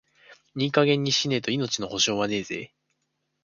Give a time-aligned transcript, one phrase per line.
[0.55, 2.73] いい加減にしねえと、命の保証はねえぜ。